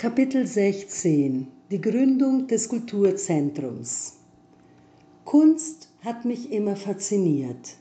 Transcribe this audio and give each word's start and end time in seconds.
Kapitel 0.00 0.46
16 0.46 1.46
Die 1.70 1.78
Gründung 1.78 2.46
des 2.46 2.70
Kulturzentrums 2.70 4.14
Kunst 5.26 5.90
hat 6.02 6.24
mich 6.24 6.50
immer 6.50 6.74
fasziniert. 6.74 7.76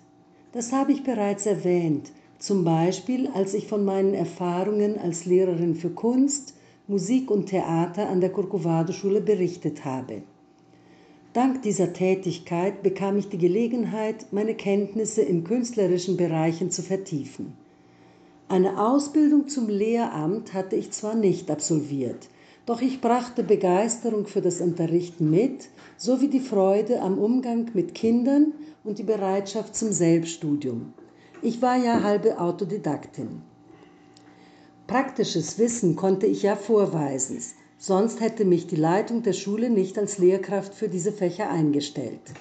Das 0.52 0.74
habe 0.74 0.92
ich 0.92 1.06
bereits 1.06 1.46
erwähnt, 1.46 2.12
zum 2.38 2.66
Beispiel 2.66 3.30
als 3.30 3.54
ich 3.54 3.68
von 3.68 3.86
meinen 3.86 4.14
Erfahrungen 4.14 5.00
als 5.00 5.24
Lehrerin 5.24 5.76
für 5.76 5.92
Kunst, 5.92 6.56
Musik 6.90 7.32
und 7.32 7.46
Theater 7.46 8.10
an 8.10 8.20
der 8.20 8.34
Corcovado-Schule 8.34 9.22
berichtet 9.22 9.86
habe. 9.86 10.24
Dank 11.32 11.62
dieser 11.62 11.94
Tätigkeit 11.94 12.84
bekam 12.84 13.16
ich 13.16 13.30
die 13.30 13.38
Gelegenheit, 13.38 14.26
meine 14.34 14.56
Kenntnisse 14.56 15.22
in 15.22 15.46
künstlerischen 15.46 16.18
Bereichen 16.18 16.70
zu 16.70 16.82
vertiefen. 16.82 17.54
Eine 18.52 18.84
Ausbildung 18.84 19.48
zum 19.48 19.70
Lehramt 19.70 20.56
hatte 20.56 20.76
ich 20.76 20.90
zwar 20.90 21.14
nicht 21.14 21.52
absolviert, 21.52 22.30
doch 22.66 22.82
ich 22.82 23.00
brachte 23.00 23.44
Begeisterung 23.44 24.26
für 24.26 24.42
das 24.42 24.60
Unterrichten 24.60 25.30
mit, 25.30 25.70
sowie 25.98 26.30
die 26.30 26.40
Freude 26.40 27.00
am 27.04 27.20
Umgang 27.20 27.70
mit 27.76 27.94
Kindern 27.94 28.54
und 28.84 28.98
die 28.98 29.04
Bereitschaft 29.04 29.76
zum 29.76 29.92
Selbststudium. 29.92 30.94
Ich 31.44 31.62
war 31.62 31.78
ja 31.78 32.02
halbe 32.02 32.40
Autodidaktin. 32.40 33.44
Praktisches 34.88 35.60
Wissen 35.60 35.96
konnte 35.96 36.26
ich 36.26 36.42
ja 36.42 36.56
vorweisen, 36.56 37.40
sonst 37.78 38.20
hätte 38.20 38.46
mich 38.46 38.66
die 38.66 38.78
Leitung 38.78 39.22
der 39.22 39.34
Schule 39.34 39.70
nicht 39.70 40.00
als 40.00 40.18
Lehrkraft 40.18 40.74
für 40.74 40.90
diese 40.90 41.12
Fächer 41.12 41.52
eingestellt. 41.52 42.34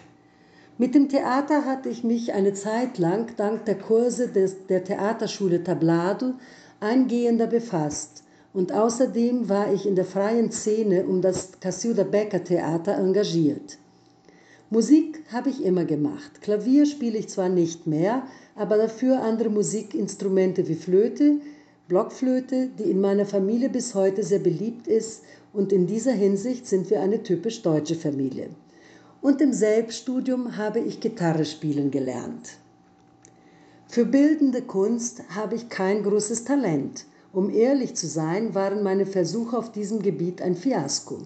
Mit 0.80 0.94
dem 0.94 1.08
Theater 1.08 1.64
hatte 1.64 1.88
ich 1.88 2.04
mich 2.04 2.34
eine 2.34 2.54
Zeit 2.54 2.98
lang 2.98 3.34
dank 3.36 3.64
der 3.64 3.76
Kurse 3.76 4.28
des, 4.28 4.68
der 4.68 4.84
Theaterschule 4.84 5.64
Tablado 5.64 6.34
eingehender 6.78 7.48
befasst 7.48 8.22
und 8.52 8.70
außerdem 8.70 9.48
war 9.48 9.72
ich 9.74 9.86
in 9.86 9.96
der 9.96 10.04
freien 10.04 10.52
Szene 10.52 11.04
um 11.04 11.20
das 11.20 11.58
Casiuda 11.58 12.04
Becker 12.04 12.44
Theater 12.44 12.96
engagiert. 12.96 13.76
Musik 14.70 15.20
habe 15.32 15.50
ich 15.50 15.64
immer 15.64 15.84
gemacht. 15.84 16.42
Klavier 16.42 16.86
spiele 16.86 17.18
ich 17.18 17.28
zwar 17.28 17.48
nicht 17.48 17.88
mehr, 17.88 18.22
aber 18.54 18.76
dafür 18.76 19.20
andere 19.20 19.50
Musikinstrumente 19.50 20.68
wie 20.68 20.76
Flöte, 20.76 21.40
Blockflöte, 21.88 22.68
die 22.78 22.88
in 22.88 23.00
meiner 23.00 23.26
Familie 23.26 23.68
bis 23.68 23.96
heute 23.96 24.22
sehr 24.22 24.38
beliebt 24.38 24.86
ist 24.86 25.24
und 25.52 25.72
in 25.72 25.88
dieser 25.88 26.12
Hinsicht 26.12 26.68
sind 26.68 26.88
wir 26.88 27.00
eine 27.00 27.24
typisch 27.24 27.62
deutsche 27.62 27.96
Familie 27.96 28.50
und 29.20 29.40
im 29.40 29.52
Selbststudium 29.52 30.56
habe 30.56 30.80
ich 30.80 31.00
Gitarre 31.00 31.44
spielen 31.44 31.90
gelernt. 31.90 32.58
Für 33.88 34.04
bildende 34.04 34.62
Kunst 34.62 35.22
habe 35.34 35.54
ich 35.54 35.68
kein 35.68 36.02
großes 36.02 36.44
Talent. 36.44 37.06
Um 37.32 37.50
ehrlich 37.50 37.94
zu 37.94 38.06
sein, 38.06 38.54
waren 38.54 38.82
meine 38.82 39.06
Versuche 39.06 39.56
auf 39.56 39.72
diesem 39.72 40.02
Gebiet 40.02 40.42
ein 40.42 40.54
Fiasko. 40.54 41.18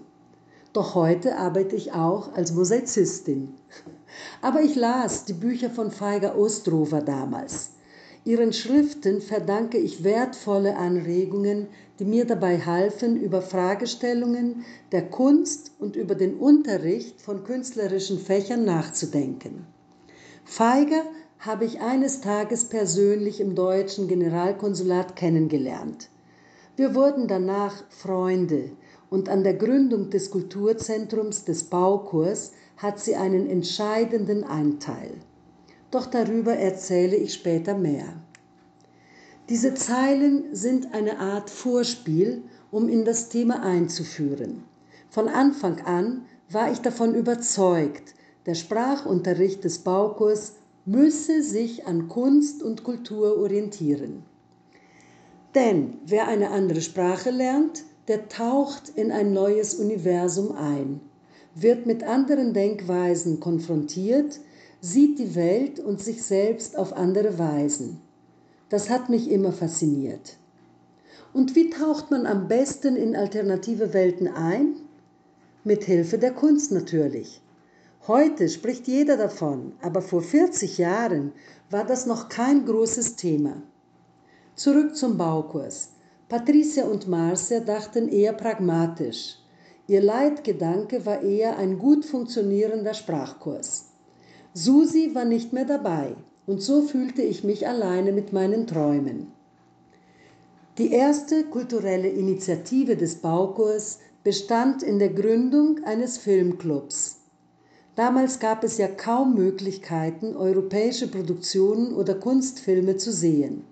Doch 0.72 0.94
heute 0.94 1.36
arbeite 1.36 1.76
ich 1.76 1.92
auch 1.92 2.34
als 2.34 2.52
Mosaizistin. 2.52 3.54
Aber 4.40 4.62
ich 4.62 4.74
las 4.74 5.24
die 5.24 5.32
Bücher 5.32 5.70
von 5.70 5.90
Feiger 5.90 6.36
Ostrover 6.36 7.00
damals. 7.00 7.70
Ihren 8.24 8.52
Schriften 8.52 9.20
verdanke 9.20 9.78
ich 9.78 10.04
wertvolle 10.04 10.76
Anregungen, 10.76 11.66
die 11.98 12.04
mir 12.04 12.24
dabei 12.24 12.60
halfen, 12.60 13.16
über 13.16 13.42
Fragestellungen 13.42 14.64
der 14.92 15.10
Kunst 15.10 15.72
und 15.80 15.96
über 15.96 16.14
den 16.14 16.36
Unterricht 16.36 17.20
von 17.20 17.42
künstlerischen 17.42 18.20
Fächern 18.20 18.64
nachzudenken. 18.64 19.66
Feiger 20.44 21.02
habe 21.40 21.64
ich 21.64 21.80
eines 21.80 22.20
Tages 22.20 22.66
persönlich 22.66 23.40
im 23.40 23.56
deutschen 23.56 24.06
Generalkonsulat 24.06 25.16
kennengelernt. 25.16 26.08
Wir 26.76 26.94
wurden 26.94 27.26
danach 27.26 27.82
Freunde 27.90 28.70
und 29.10 29.28
an 29.28 29.42
der 29.42 29.54
Gründung 29.54 30.10
des 30.10 30.30
Kulturzentrums 30.30 31.44
des 31.44 31.64
Baukurs 31.64 32.52
hat 32.76 33.00
sie 33.00 33.16
einen 33.16 33.48
entscheidenden 33.48 34.44
Anteil 34.44 35.10
doch 35.92 36.06
darüber 36.06 36.54
erzähle 36.54 37.16
ich 37.16 37.34
später 37.34 37.78
mehr. 37.78 38.06
Diese 39.48 39.74
Zeilen 39.74 40.54
sind 40.54 40.94
eine 40.94 41.18
Art 41.18 41.50
Vorspiel, 41.50 42.42
um 42.70 42.88
in 42.88 43.04
das 43.04 43.28
Thema 43.28 43.62
einzuführen. 43.62 44.64
Von 45.10 45.28
Anfang 45.28 45.80
an 45.82 46.22
war 46.50 46.72
ich 46.72 46.80
davon 46.80 47.14
überzeugt, 47.14 48.14
der 48.46 48.54
Sprachunterricht 48.54 49.62
des 49.62 49.80
Baukurs 49.80 50.54
müsse 50.84 51.42
sich 51.42 51.86
an 51.86 52.08
Kunst 52.08 52.62
und 52.62 52.82
Kultur 52.82 53.36
orientieren. 53.38 54.24
Denn 55.54 55.98
wer 56.06 56.28
eine 56.28 56.50
andere 56.50 56.80
Sprache 56.80 57.30
lernt, 57.30 57.84
der 58.08 58.28
taucht 58.28 58.88
in 58.96 59.12
ein 59.12 59.32
neues 59.32 59.74
Universum 59.74 60.52
ein, 60.56 61.00
wird 61.54 61.86
mit 61.86 62.02
anderen 62.02 62.54
Denkweisen 62.54 63.38
konfrontiert, 63.38 64.40
sieht 64.84 65.20
die 65.20 65.36
Welt 65.36 65.78
und 65.78 66.00
sich 66.00 66.24
selbst 66.24 66.76
auf 66.76 66.92
andere 66.92 67.38
Weisen. 67.38 68.00
Das 68.68 68.90
hat 68.90 69.08
mich 69.08 69.30
immer 69.30 69.52
fasziniert. 69.52 70.38
Und 71.32 71.54
wie 71.54 71.70
taucht 71.70 72.10
man 72.10 72.26
am 72.26 72.48
besten 72.48 72.96
in 72.96 73.14
alternative 73.14 73.94
Welten 73.94 74.26
ein? 74.26 74.74
Mit 75.62 75.84
Hilfe 75.84 76.18
der 76.18 76.32
Kunst 76.32 76.72
natürlich. 76.72 77.40
Heute 78.08 78.48
spricht 78.48 78.88
jeder 78.88 79.16
davon, 79.16 79.72
aber 79.82 80.02
vor 80.02 80.20
40 80.20 80.78
Jahren 80.78 81.30
war 81.70 81.86
das 81.86 82.06
noch 82.06 82.28
kein 82.28 82.66
großes 82.66 83.14
Thema. 83.14 83.62
Zurück 84.56 84.96
zum 84.96 85.16
Baukurs. 85.16 85.90
Patricia 86.28 86.86
und 86.86 87.06
Marcia 87.06 87.60
dachten 87.60 88.08
eher 88.08 88.32
pragmatisch. 88.32 89.36
Ihr 89.86 90.02
Leitgedanke 90.02 91.06
war 91.06 91.22
eher 91.22 91.56
ein 91.56 91.78
gut 91.78 92.04
funktionierender 92.04 92.94
Sprachkurs. 92.94 93.91
Susi 94.54 95.14
war 95.14 95.24
nicht 95.24 95.54
mehr 95.54 95.64
dabei 95.64 96.14
und 96.46 96.60
so 96.60 96.82
fühlte 96.82 97.22
ich 97.22 97.42
mich 97.42 97.66
alleine 97.66 98.12
mit 98.12 98.34
meinen 98.34 98.66
Träumen. 98.66 99.32
Die 100.76 100.90
erste 100.92 101.44
kulturelle 101.44 102.08
Initiative 102.08 102.96
des 102.96 103.16
Baukurs 103.16 104.00
bestand 104.24 104.82
in 104.82 104.98
der 104.98 105.08
Gründung 105.08 105.84
eines 105.84 106.18
Filmclubs. 106.18 107.20
Damals 107.94 108.40
gab 108.40 108.62
es 108.62 108.76
ja 108.76 108.88
kaum 108.88 109.34
Möglichkeiten, 109.34 110.36
europäische 110.36 111.08
Produktionen 111.08 111.94
oder 111.94 112.14
Kunstfilme 112.14 112.96
zu 112.96 113.10
sehen. 113.10 113.64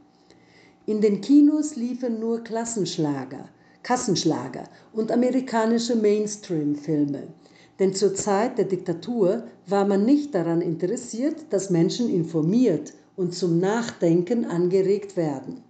In 0.86 1.02
den 1.02 1.20
Kinos 1.20 1.76
liefen 1.76 2.20
nur 2.20 2.42
Klassenschlager, 2.42 3.48
Kassenschlager 3.82 4.64
und 4.92 5.12
amerikanische 5.12 5.96
Mainstream-Filme. 5.96 7.28
Denn 7.80 7.94
zur 7.94 8.14
Zeit 8.14 8.58
der 8.58 8.66
Diktatur 8.66 9.44
war 9.66 9.86
man 9.86 10.04
nicht 10.04 10.34
daran 10.34 10.60
interessiert, 10.60 11.46
dass 11.48 11.70
Menschen 11.70 12.10
informiert 12.10 12.92
und 13.16 13.34
zum 13.34 13.58
Nachdenken 13.58 14.44
angeregt 14.44 15.16
werden. 15.16 15.62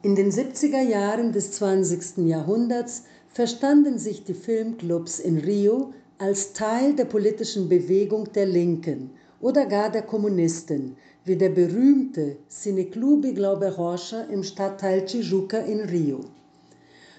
In 0.00 0.16
den 0.16 0.32
70er 0.32 0.80
Jahren 0.80 1.32
des 1.32 1.52
20. 1.52 2.26
Jahrhunderts 2.26 3.04
verstanden 3.28 3.98
sich 3.98 4.24
die 4.24 4.34
Filmclubs 4.34 5.18
in 5.18 5.38
Rio 5.38 5.92
als 6.16 6.54
Teil 6.54 6.94
der 6.94 7.04
politischen 7.04 7.68
Bewegung 7.68 8.32
der 8.32 8.46
Linken 8.46 9.10
oder 9.40 9.66
gar 9.66 9.90
der 9.90 10.02
Kommunisten, 10.02 10.96
wie 11.26 11.36
der 11.36 11.50
berühmte 11.50 12.36
Cineclube 12.48 13.34
Glaube 13.34 13.74
Rocha 13.74 14.22
im 14.22 14.42
Stadtteil 14.42 15.04
Tijuca 15.04 15.58
in 15.58 15.80
Rio. 15.80 16.20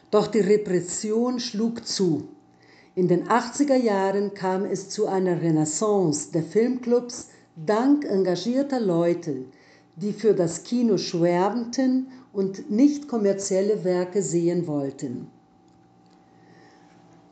Doch 0.10 0.28
die 0.28 0.40
Repression 0.40 1.40
schlug 1.40 1.86
zu 1.86 2.30
in 2.96 3.08
den 3.10 3.28
80er 3.28 3.76
Jahren 3.76 4.34
kam 4.34 4.64
es 4.64 4.90
zu 4.90 5.06
einer 5.08 5.42
Renaissance 5.42 6.32
der 6.32 6.44
Filmclubs 6.44 7.28
dank 7.58 8.06
engagierter 8.06 8.80
Leute, 8.80 9.46
die 9.98 10.14
für 10.14 10.34
das 10.34 10.64
Kino 10.64 10.98
schwärmten 10.98 12.08
und 12.32 12.72
nicht 12.72 13.10
kommerzielle 13.10 13.84
Werke 13.84 14.22
sehen 14.22 14.66
wollten. 14.68 15.28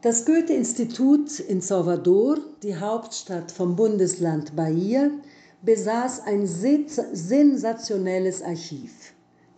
Das 0.01 0.25
Goethe-Institut 0.25 1.39
in 1.39 1.61
Salvador, 1.61 2.39
die 2.61 2.75
Hauptstadt 2.75 3.49
vom 3.49 3.77
Bundesland 3.77 4.53
Bahia, 4.53 5.11
besaß 5.61 6.25
ein 6.25 6.45
sensationelles 6.45 8.41
Archiv. 8.41 9.13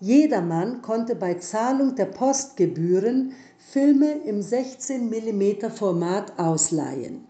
Jedermann 0.05 0.83
konnte 0.83 1.15
bei 1.15 1.33
Zahlung 1.33 1.95
der 1.95 2.05
Postgebühren 2.05 3.31
Filme 3.57 4.19
im 4.27 4.39
16 4.39 5.09
mm 5.09 5.71
Format 5.71 6.37
ausleihen. 6.37 7.25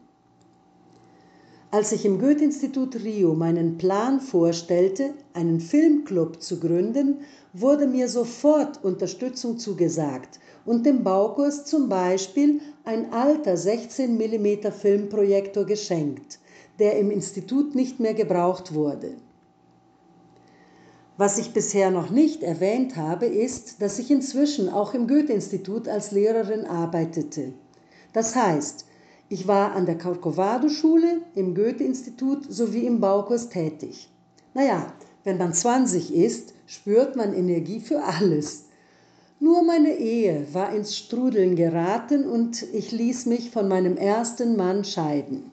Als 1.72 1.94
ich 1.94 2.04
im 2.04 2.20
Goethe-Institut 2.20 2.98
Rio 3.02 3.34
meinen 3.34 3.78
Plan 3.78 4.20
vorstellte, 4.20 5.14
einen 5.32 5.62
Filmclub 5.62 6.42
zu 6.42 6.60
gründen, 6.60 7.22
wurde 7.54 7.88
mir 7.88 8.10
sofort 8.10 8.84
Unterstützung 8.84 9.58
zugesagt 9.58 10.42
und 10.66 10.86
dem 10.86 11.02
Baukurs 11.02 11.64
zum 11.64 11.88
Beispiel 11.88 12.60
ein 12.84 13.14
alter 13.14 13.56
16 13.56 14.18
mm 14.18 14.70
Filmprojektor 14.74 15.64
geschenkt, 15.64 16.40
der 16.80 17.00
im 17.00 17.10
Institut 17.10 17.74
nicht 17.74 18.02
mehr 18.02 18.14
gebraucht 18.14 18.74
wurde. 18.74 19.16
Was 21.18 21.38
ich 21.38 21.54
bisher 21.54 21.92
noch 21.92 22.10
nicht 22.10 22.44
erwähnt 22.44 22.98
habe, 22.98 23.26
ist, 23.26 23.82
dass 23.82 24.00
ich 24.00 24.12
inzwischen 24.12 24.68
auch 24.68 24.94
im 24.94 25.08
Goethe-Institut 25.08 25.88
als 25.88 26.12
Lehrerin 26.12 26.66
arbeitete. 26.66 27.54
Das 28.12 28.36
heißt, 28.36 28.86
ich 29.30 29.48
war 29.48 29.72
an 29.72 29.86
der 29.86 29.98
Corcovado-Schule, 29.98 31.22
im 31.34 31.56
Goethe-Institut 31.56 32.52
sowie 32.52 32.86
im 32.86 33.00
Baukurs 33.00 33.48
tätig. 33.48 34.10
Naja, 34.54 34.94
wenn 35.24 35.38
man 35.38 35.54
20 35.54 36.14
ist, 36.14 36.54
spürt 36.66 37.16
man 37.16 37.34
Energie 37.34 37.80
für 37.80 38.04
alles. 38.04 38.66
Nur 39.40 39.64
meine 39.64 39.98
Ehe 39.98 40.46
war 40.52 40.76
ins 40.76 40.98
Strudeln 40.98 41.56
geraten 41.56 42.30
und 42.30 42.62
ich 42.74 42.92
ließ 42.92 43.26
mich 43.28 43.52
von 43.52 43.70
meinem 43.70 43.96
ersten 43.96 44.58
Mann 44.58 44.84
scheiden. 44.84 45.52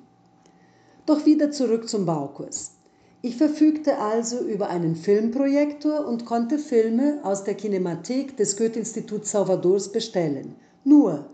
Doch 1.06 1.25
wieder 1.25 1.53
zurück 1.53 1.88
zum 1.88 2.05
Baukurs. 2.05 2.73
Ich 3.25 3.37
verfügte 3.37 3.99
also 3.99 4.41
über 4.41 4.69
einen 4.69 4.97
Filmprojektor 4.97 6.09
und 6.09 6.25
konnte 6.25 6.59
Filme 6.59 7.21
aus 7.23 7.45
der 7.45 7.55
Kinemathek 7.55 8.37
des 8.37 8.57
Goethe-Instituts 8.57 9.31
Salvadors 9.31 9.93
bestellen. 9.93 10.57
Nur, 10.83 11.31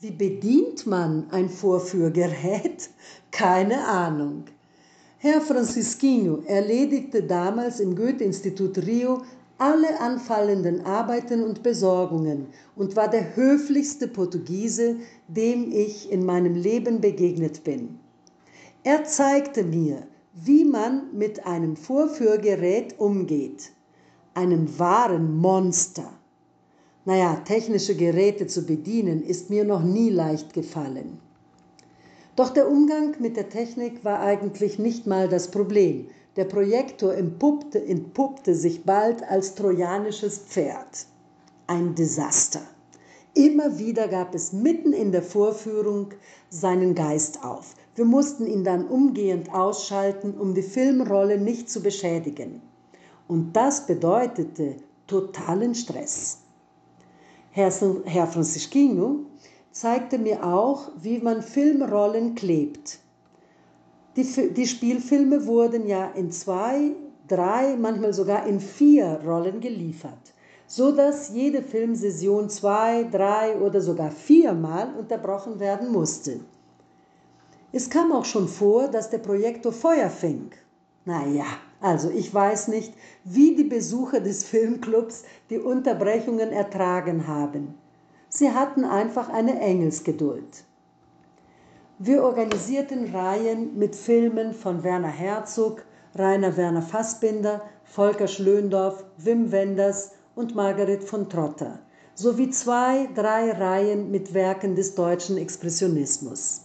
wie 0.00 0.10
bedient 0.10 0.86
man 0.86 1.30
ein 1.30 1.48
Vorführgerät? 1.48 2.90
Keine 3.30 3.88
Ahnung. 3.88 4.44
Herr 5.16 5.40
Francisquinho 5.40 6.42
erledigte 6.46 7.22
damals 7.22 7.80
im 7.80 7.96
Goethe-Institut 7.96 8.76
Rio 8.86 9.22
alle 9.56 9.98
anfallenden 10.00 10.84
Arbeiten 10.84 11.42
und 11.42 11.62
Besorgungen 11.62 12.48
und 12.76 12.96
war 12.96 13.08
der 13.08 13.34
höflichste 13.34 14.08
Portugiese, 14.08 14.96
dem 15.28 15.72
ich 15.72 16.12
in 16.12 16.26
meinem 16.26 16.54
Leben 16.54 17.00
begegnet 17.00 17.64
bin. 17.64 17.98
Er 18.82 19.04
zeigte 19.04 19.62
mir, 19.62 20.06
wie 20.34 20.64
man 20.64 21.16
mit 21.16 21.46
einem 21.46 21.76
Vorführgerät 21.76 22.98
umgeht, 22.98 23.70
einem 24.34 24.78
wahren 24.80 25.36
Monster. 25.36 26.12
Naja, 27.04 27.36
technische 27.44 27.94
Geräte 27.94 28.48
zu 28.48 28.66
bedienen 28.66 29.22
ist 29.22 29.50
mir 29.50 29.64
noch 29.64 29.84
nie 29.84 30.10
leicht 30.10 30.52
gefallen. 30.52 31.20
Doch 32.34 32.50
der 32.50 32.68
Umgang 32.68 33.14
mit 33.20 33.36
der 33.36 33.48
Technik 33.48 34.04
war 34.04 34.20
eigentlich 34.20 34.80
nicht 34.80 35.06
mal 35.06 35.28
das 35.28 35.52
Problem. 35.52 36.08
Der 36.34 36.46
Projektor 36.46 37.14
entpuppte, 37.14 37.84
entpuppte 37.84 38.56
sich 38.56 38.84
bald 38.84 39.22
als 39.22 39.54
trojanisches 39.54 40.38
Pferd. 40.38 41.06
Ein 41.68 41.94
Desaster. 41.94 42.62
Immer 43.34 43.78
wieder 43.78 44.06
gab 44.08 44.34
es 44.34 44.52
mitten 44.52 44.92
in 44.92 45.10
der 45.10 45.22
Vorführung 45.22 46.10
seinen 46.50 46.94
Geist 46.94 47.44
auf. 47.44 47.74
Wir 47.96 48.04
mussten 48.04 48.46
ihn 48.46 48.64
dann 48.64 48.86
umgehend 48.86 49.52
ausschalten, 49.52 50.34
um 50.38 50.54
die 50.54 50.62
Filmrolle 50.62 51.38
nicht 51.38 51.68
zu 51.68 51.82
beschädigen. 51.82 52.62
Und 53.26 53.54
das 53.54 53.86
bedeutete 53.86 54.76
totalen 55.06 55.74
Stress. 55.74 56.38
Herr, 57.50 57.72
Herr 58.04 58.28
zeigte 59.72 60.18
mir 60.18 60.44
auch, 60.44 60.90
wie 61.00 61.18
man 61.18 61.42
Filmrollen 61.42 62.36
klebt. 62.36 63.00
Die, 64.16 64.54
die 64.54 64.66
Spielfilme 64.66 65.46
wurden 65.46 65.88
ja 65.88 66.06
in 66.10 66.30
zwei, 66.30 66.92
drei, 67.26 67.76
manchmal 67.76 68.12
sogar 68.12 68.46
in 68.46 68.60
vier 68.60 69.20
Rollen 69.24 69.60
geliefert, 69.60 70.33
so 70.66 70.92
dass 70.92 71.30
jede 71.30 71.62
Filmsession 71.62 72.48
zwei, 72.48 73.04
drei 73.04 73.56
oder 73.56 73.80
sogar 73.80 74.10
viermal 74.10 74.94
unterbrochen 74.98 75.60
werden 75.60 75.92
musste. 75.92 76.40
Es 77.72 77.90
kam 77.90 78.12
auch 78.12 78.24
schon 78.24 78.48
vor, 78.48 78.88
dass 78.88 79.10
der 79.10 79.18
Projektor 79.18 79.72
Feuer 79.72 80.08
fing. 80.08 80.52
Naja, 81.04 81.44
also 81.80 82.08
ich 82.08 82.32
weiß 82.32 82.68
nicht, 82.68 82.94
wie 83.24 83.54
die 83.56 83.64
Besucher 83.64 84.20
des 84.20 84.44
Filmclubs 84.44 85.24
die 85.50 85.58
Unterbrechungen 85.58 86.50
ertragen 86.50 87.26
haben. 87.26 87.74
Sie 88.28 88.50
hatten 88.50 88.84
einfach 88.84 89.28
eine 89.28 89.60
Engelsgeduld. 89.60 90.64
Wir 91.98 92.24
organisierten 92.24 93.14
Reihen 93.14 93.78
mit 93.78 93.94
Filmen 93.94 94.54
von 94.54 94.82
Werner 94.82 95.08
Herzog, 95.08 95.84
Rainer 96.16 96.56
Werner 96.56 96.82
Fassbinder, 96.82 97.62
Volker 97.84 98.26
Schlöndorff, 98.26 99.04
Wim 99.18 99.52
Wenders 99.52 100.12
und 100.34 100.54
Margaret 100.54 101.04
von 101.04 101.28
Trotter 101.28 101.78
sowie 102.14 102.50
zwei, 102.50 103.08
drei 103.14 103.50
Reihen 103.52 104.10
mit 104.10 104.34
Werken 104.34 104.76
des 104.76 104.94
deutschen 104.94 105.36
Expressionismus. 105.36 106.62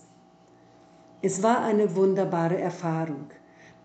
Es 1.21 1.41
war 1.41 1.61
eine 1.61 1.95
wunderbare 1.95 2.57
Erfahrung, 2.57 3.25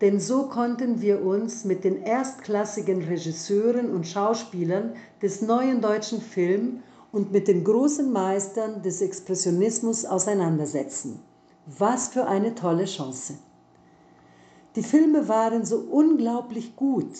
denn 0.01 0.19
so 0.19 0.43
konnten 0.43 1.01
wir 1.01 1.23
uns 1.23 1.65
mit 1.65 1.83
den 1.83 2.01
erstklassigen 2.01 3.03
Regisseuren 3.03 3.89
und 3.91 4.07
Schauspielern 4.07 4.93
des 5.21 5.41
neuen 5.41 5.81
deutschen 5.81 6.21
Film 6.21 6.83
und 7.11 7.31
mit 7.31 7.47
den 7.47 7.63
großen 7.63 8.11
Meistern 8.11 8.81
des 8.81 9.01
Expressionismus 9.01 10.05
auseinandersetzen. 10.05 11.19
Was 11.65 12.09
für 12.09 12.27
eine 12.27 12.53
tolle 12.53 12.85
Chance. 12.85 13.35
Die 14.75 14.83
Filme 14.83 15.27
waren 15.27 15.65
so 15.65 15.77
unglaublich 15.77 16.75
gut 16.75 17.15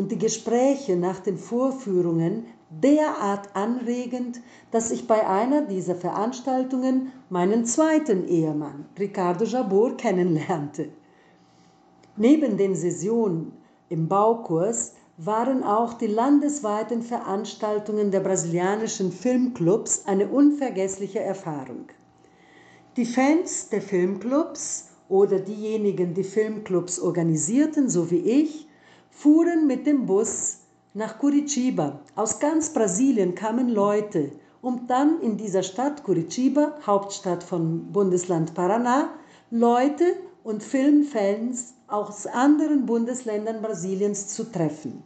und 0.00 0.10
die 0.10 0.18
Gespräche 0.18 0.96
nach 0.96 1.20
den 1.20 1.36
Vorführungen 1.36 2.46
derart 2.70 3.54
anregend, 3.54 4.40
dass 4.70 4.90
ich 4.90 5.06
bei 5.06 5.28
einer 5.28 5.60
dieser 5.66 5.94
Veranstaltungen 5.94 7.12
meinen 7.28 7.66
zweiten 7.66 8.26
Ehemann, 8.26 8.86
Ricardo 8.98 9.44
Jabor, 9.44 9.98
kennenlernte. 9.98 10.88
Neben 12.16 12.56
den 12.56 12.74
Sessionen 12.74 13.52
im 13.90 14.08
Baukurs 14.08 14.94
waren 15.18 15.62
auch 15.62 15.92
die 15.92 16.06
landesweiten 16.06 17.02
Veranstaltungen 17.02 18.10
der 18.10 18.20
brasilianischen 18.20 19.12
Filmclubs 19.12 20.06
eine 20.06 20.28
unvergessliche 20.28 21.20
Erfahrung. 21.20 21.88
Die 22.96 23.04
Fans 23.04 23.68
der 23.68 23.82
Filmclubs 23.82 24.88
oder 25.10 25.40
diejenigen, 25.40 26.14
die 26.14 26.24
Filmclubs 26.24 26.98
organisierten, 26.98 27.90
so 27.90 28.10
wie 28.10 28.20
ich, 28.20 28.69
fuhren 29.10 29.66
mit 29.66 29.86
dem 29.86 30.06
Bus 30.06 30.58
nach 30.94 31.18
Curitiba. 31.18 32.00
Aus 32.16 32.40
ganz 32.40 32.72
Brasilien 32.72 33.34
kamen 33.34 33.68
Leute, 33.68 34.32
um 34.62 34.86
dann 34.86 35.20
in 35.20 35.36
dieser 35.36 35.62
Stadt 35.62 36.02
Curitiba, 36.02 36.76
Hauptstadt 36.86 37.42
von 37.42 37.92
Bundesland 37.92 38.54
Paraná, 38.54 39.08
Leute 39.50 40.14
und 40.42 40.62
Filmfans 40.62 41.74
aus 41.86 42.26
anderen 42.26 42.86
Bundesländern 42.86 43.62
Brasiliens 43.62 44.28
zu 44.28 44.44
treffen. 44.44 45.02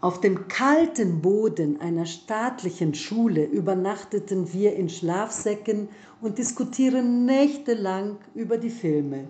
Auf 0.00 0.20
dem 0.20 0.46
kalten 0.46 1.20
Boden 1.22 1.80
einer 1.80 2.06
staatlichen 2.06 2.94
Schule 2.94 3.44
übernachteten 3.44 4.52
wir 4.52 4.76
in 4.76 4.88
Schlafsäcken 4.88 5.88
und 6.20 6.38
diskutieren 6.38 7.24
nächtelang 7.24 8.18
über 8.34 8.58
die 8.58 8.70
Filme. 8.70 9.28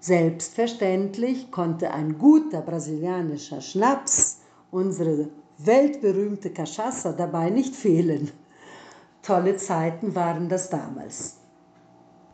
Selbstverständlich 0.00 1.50
konnte 1.50 1.90
ein 1.90 2.16
guter 2.16 2.62
brasilianischer 2.62 3.60
Schnaps, 3.60 4.38
unsere 4.70 5.28
weltberühmte 5.58 6.48
Cachaça, 6.48 7.12
dabei 7.12 7.50
nicht 7.50 7.76
fehlen. 7.76 8.30
Tolle 9.20 9.56
Zeiten 9.58 10.14
waren 10.14 10.48
das 10.48 10.70
damals. 10.70 11.39